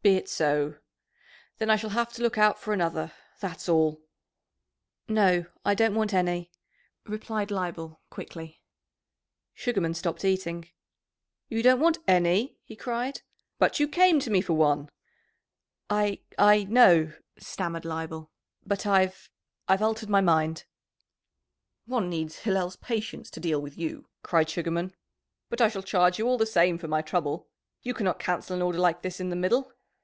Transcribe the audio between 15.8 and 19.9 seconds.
"I I know," stammered Leibel. "But I've I've